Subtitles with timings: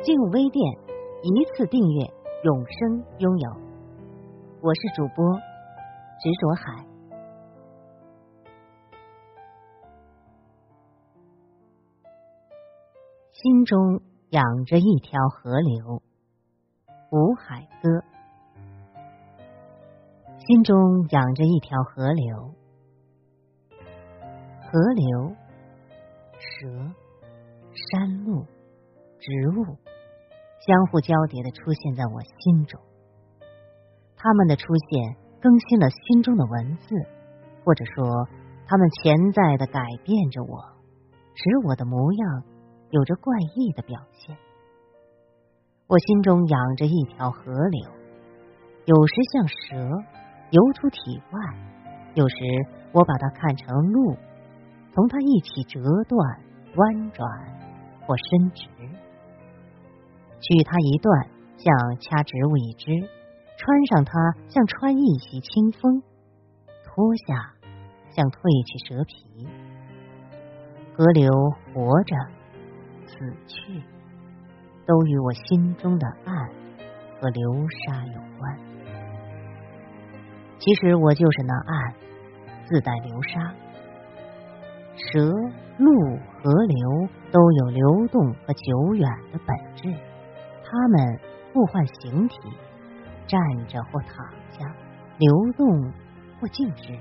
[0.00, 0.64] 进入微店，
[1.22, 2.06] 一次订阅，
[2.44, 3.50] 永生拥有。
[4.62, 5.34] 我是主播
[6.20, 6.86] 执着海，
[13.32, 16.00] 心中养着一条河流，
[17.10, 17.90] 吴海歌。
[20.46, 20.76] 心中
[21.10, 22.54] 养着一条河流，
[24.60, 25.34] 河流，
[26.38, 26.68] 蛇，
[27.74, 28.46] 山路。
[29.20, 29.76] 植物
[30.68, 32.78] 相互交叠的出现在我心中，
[34.18, 36.94] 他们的出现更新了心中的文字，
[37.64, 38.28] 或者说，
[38.66, 40.60] 他们潜在的改变着我，
[41.32, 42.42] 使我的模样
[42.90, 44.36] 有着怪异的表现。
[45.86, 47.90] 我心中养着一条河流，
[48.84, 49.76] 有时像蛇
[50.50, 50.98] 游出体
[51.32, 51.40] 外，
[52.12, 52.36] 有时
[52.92, 54.14] 我把它看成鹿，
[54.94, 56.40] 同它一起折断、
[56.76, 57.26] 弯转
[58.06, 58.68] 或伸直。
[60.40, 63.06] 取它一段，像掐植物一枝；
[63.56, 64.12] 穿上它，
[64.48, 66.00] 像穿一袭清风；
[66.84, 67.54] 脱下，
[68.10, 69.46] 像褪去蛇皮。
[70.94, 71.30] 河流
[71.74, 72.16] 活着，
[73.06, 73.14] 死
[73.46, 73.82] 去，
[74.86, 76.48] 都与我心中的暗
[77.20, 78.58] 和流沙有关。
[80.58, 81.94] 其实我就是那暗，
[82.66, 83.54] 自带流沙。
[84.96, 85.30] 蛇、
[85.78, 85.86] 鹿、
[86.42, 89.94] 河流都有流动和久远的本质。
[90.70, 91.18] 他们
[91.52, 92.36] 互换形体，
[93.26, 94.66] 站着或躺下，
[95.16, 95.92] 流动
[96.38, 96.92] 或静止，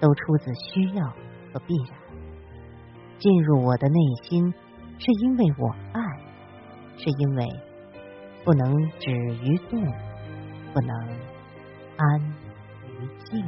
[0.00, 1.06] 都出自需要
[1.52, 1.98] 和必然。
[3.18, 4.54] 进入我的内心，
[4.98, 6.00] 是因为我爱，
[6.96, 7.46] 是因为
[8.44, 9.80] 不能止于动，
[10.72, 10.96] 不能
[11.98, 12.20] 安
[12.88, 13.44] 于静。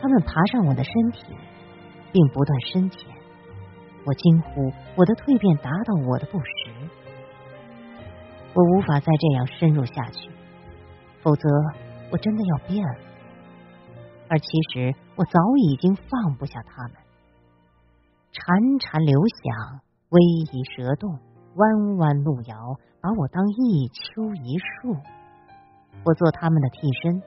[0.00, 1.24] 他们爬上我的身体，
[2.12, 3.10] 并不断深浅。
[4.06, 6.67] 我惊呼：我的蜕变达到我的不实，
[8.58, 10.28] 我无法再这样深入下去，
[11.22, 11.48] 否则
[12.10, 12.98] 我真的要变了。
[14.28, 15.38] 而其实我早
[15.70, 16.94] 已经放不下他们，
[18.32, 19.80] 潺潺流响，
[20.10, 20.18] 逶
[20.50, 21.20] 迤蛇动，
[21.54, 24.96] 弯弯路遥，把我当一丘一树。
[26.04, 27.22] 我做他们的替身，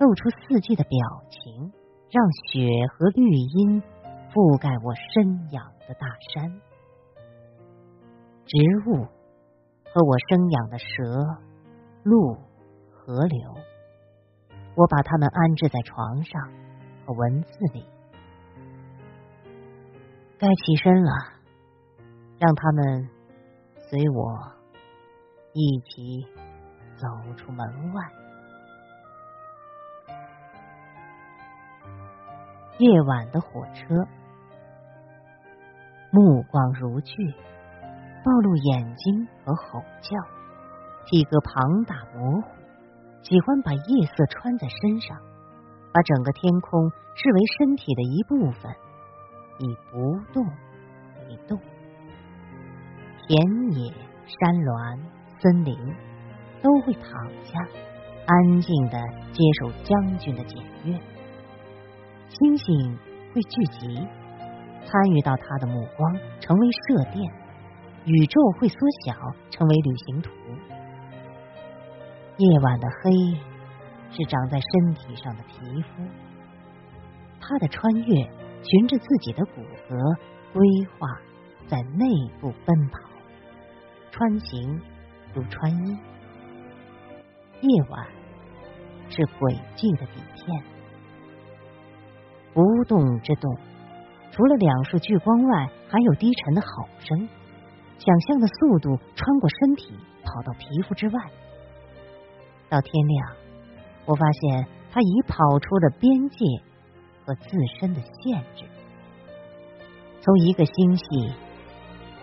[0.00, 0.98] 露出四季的表
[1.30, 1.70] 情，
[2.10, 3.80] 让雪和绿荫
[4.34, 5.70] 覆盖我生养。
[5.88, 6.48] 的大山、
[8.46, 8.56] 植
[8.86, 9.04] 物
[9.94, 10.86] 和我生养的蛇、
[12.02, 12.34] 鹿、
[12.90, 13.54] 河流，
[14.74, 16.50] 我把它们安置在床上
[17.04, 17.86] 和文字里。
[20.38, 21.12] 该起身了，
[22.38, 23.10] 让他们
[23.76, 24.52] 随我
[25.52, 26.26] 一起
[26.96, 28.02] 走出门外。
[32.78, 33.94] 夜晚的火车。
[36.10, 37.34] 目光如炬，
[38.24, 40.16] 暴露眼睛和吼叫，
[41.06, 42.48] 体格庞大模糊，
[43.22, 45.18] 喜欢把夜色穿在身上，
[45.92, 48.72] 把整个天空视为身体的一部分，
[49.58, 50.46] 以不动
[51.28, 51.58] 为动。
[53.26, 53.92] 田野、
[54.26, 54.98] 山峦、
[55.40, 55.76] 森林
[56.62, 57.02] 都会躺
[57.42, 57.58] 下，
[58.26, 58.98] 安静的
[59.32, 61.00] 接受将军的检阅。
[62.28, 62.98] 星星
[63.34, 64.06] 会聚集。
[64.84, 67.24] 参与到他的目光，成为射电；
[68.04, 69.14] 宇宙会缩小，
[69.50, 70.30] 成为旅行图。
[72.38, 73.10] 夜晚的黑
[74.10, 76.02] 是长在身体上的皮肤，
[77.40, 78.14] 他的穿越
[78.62, 80.16] 循着自己的骨骼
[80.52, 80.60] 规
[80.98, 81.08] 划，
[81.68, 82.06] 在内
[82.40, 82.98] 部奔跑，
[84.10, 84.80] 穿行
[85.32, 85.96] 如穿衣。
[87.60, 88.06] 夜晚
[89.08, 90.64] 是轨迹的底片，
[92.52, 93.56] 不动之动。
[94.32, 97.28] 除了两束聚光外，还有低沉的吼声。
[98.04, 99.94] 想象的速度穿过身体，
[100.24, 101.14] 跑到皮肤之外。
[102.68, 103.36] 到天亮，
[104.06, 106.44] 我发现他已跑出了边界
[107.24, 108.64] 和自身的限制，
[110.20, 111.04] 从一个星系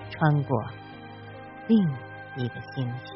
[0.10, 0.62] 穿过
[1.68, 1.80] 另
[2.36, 3.14] 一个星系。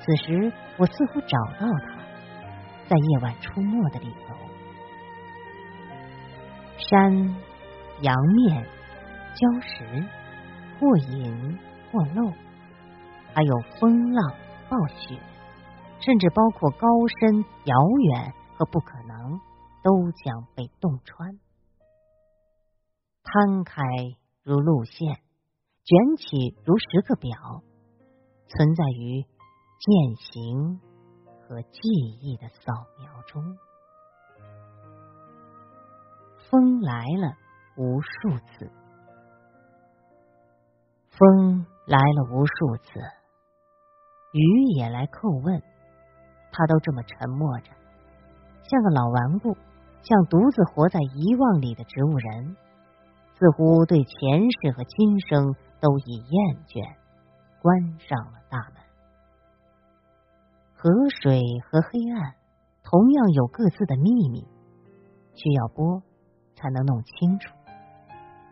[0.00, 1.96] 此时，我似乎找到他，
[2.86, 4.36] 在夜晚出没的理由。
[6.76, 7.34] 山、
[8.02, 8.66] 阳面、
[9.34, 10.04] 礁石、
[10.78, 11.58] 或隐
[11.90, 12.32] 或露，
[13.32, 14.34] 还有风浪
[14.68, 15.18] 暴雪，
[16.00, 16.86] 甚至包括高
[17.20, 19.40] 深、遥远和不可能，
[19.82, 21.38] 都将被洞穿。
[23.22, 23.82] 摊开
[24.42, 25.14] 如路线，
[25.84, 27.30] 卷起如时刻表，
[28.48, 30.80] 存在于践行
[31.40, 31.80] 和记
[32.20, 33.42] 忆的扫描中。
[36.50, 37.36] 风来了
[37.76, 38.70] 无数次，
[41.16, 42.98] 风来了无数次，
[44.32, 45.62] 雨也来叩问，
[46.50, 47.70] 他都这么沉默着，
[48.64, 49.56] 像个老顽固，
[50.02, 52.56] 像独自活在遗忘里的植物人。
[53.36, 56.96] 似乎对前世和今生都已厌倦，
[57.60, 58.82] 关上了大门。
[60.74, 60.90] 河
[61.20, 62.34] 水和黑暗
[62.82, 64.46] 同样有各自的秘密，
[65.34, 66.02] 需要播
[66.54, 67.54] 才能弄清楚。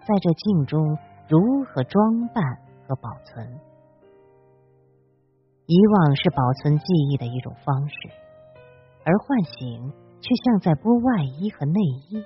[0.05, 0.99] 在这镜中，
[1.33, 2.45] 如何装扮
[2.87, 3.59] 和保存？
[5.65, 7.95] 遗忘是保存记忆的一种方式，
[9.03, 11.81] 而唤醒却像在剥外衣和内
[12.11, 12.23] 衣，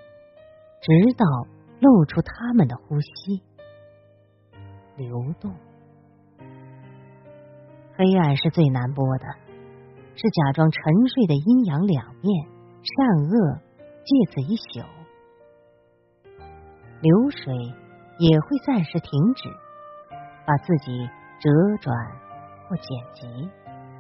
[0.82, 1.24] 直到。
[1.78, 3.42] 露出他们的呼吸，
[4.96, 5.52] 流动。
[7.94, 9.26] 黑暗是最难剥的，
[10.16, 12.48] 是假装沉睡的阴阳两面，
[12.80, 13.60] 善恶
[14.06, 14.80] 借此一宿。
[17.02, 17.52] 流水
[18.18, 19.48] 也会暂时停止，
[20.46, 21.08] 把自己
[21.40, 21.96] 折转
[22.68, 23.50] 或剪辑，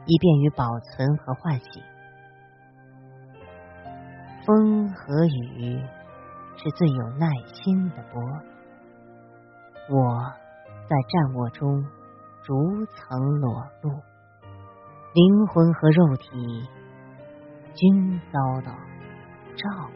[0.06, 1.82] 以便于保存和唤醒。
[4.44, 5.82] 风和雨。
[6.58, 8.22] 是最有耐心的波，
[9.90, 10.32] 我
[10.88, 11.84] 在战握中
[12.42, 13.90] 逐层裸露，
[15.12, 16.66] 灵魂和肉体
[17.74, 18.72] 均遭到
[19.54, 19.90] 照。